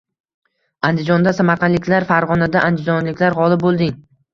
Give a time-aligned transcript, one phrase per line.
[0.89, 3.99] Andijonda samarqandliklar, Farg‘onada andijonliklar g‘olib bo‘lding